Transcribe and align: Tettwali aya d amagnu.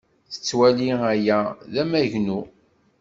Tettwali 0.31 0.89
aya 1.11 1.39
d 1.73 1.75
amagnu. 1.83 2.41